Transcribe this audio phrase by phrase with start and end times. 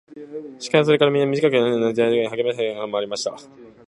[0.71, 3.37] 鹿はそれからみんな、みじかく笛のように鳴いてはねあがり、はげしくはげしくまわりました。